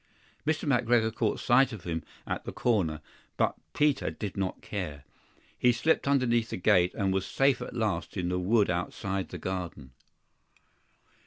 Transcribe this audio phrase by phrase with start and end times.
[0.47, 0.65] Mr.
[0.67, 3.01] McGregor caught sight of him at the corner,
[3.37, 5.03] but Peter did not care.
[5.55, 9.37] He slipped underneath the gate, and was safe at last in the wood outside the
[9.37, 9.91] garden.